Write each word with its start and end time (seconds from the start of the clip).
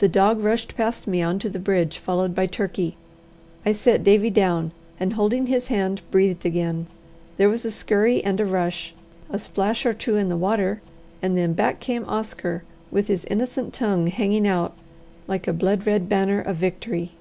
The 0.00 0.06
dog 0.08 0.40
rushed 0.40 0.76
past 0.76 1.06
me 1.06 1.22
on 1.22 1.38
to 1.38 1.48
the 1.48 1.58
bridge, 1.58 1.96
followed 1.96 2.34
by 2.34 2.44
Turkey. 2.44 2.94
I 3.64 3.72
set 3.72 4.04
Davie 4.04 4.28
down, 4.28 4.72
and, 5.00 5.14
holding 5.14 5.46
his 5.46 5.68
hand, 5.68 6.02
breathed 6.10 6.44
again. 6.44 6.88
There 7.38 7.48
was 7.48 7.64
a 7.64 7.70
scurry 7.70 8.22
and 8.22 8.38
a 8.38 8.44
rush, 8.44 8.92
a 9.30 9.38
splash 9.38 9.86
or 9.86 9.94
two 9.94 10.16
in 10.18 10.28
the 10.28 10.36
water, 10.36 10.82
and 11.22 11.38
then 11.38 11.54
back 11.54 11.80
came 11.80 12.04
Oscar 12.04 12.64
with 12.90 13.06
his 13.06 13.24
innocent 13.30 13.72
tongue 13.72 14.08
hanging 14.08 14.46
out 14.46 14.76
like 15.26 15.48
a 15.48 15.54
blood 15.54 15.86
red 15.86 16.06
banner 16.06 16.42
of 16.42 16.56
victory. 16.56 17.12